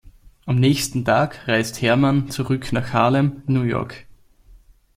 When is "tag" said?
1.05-1.47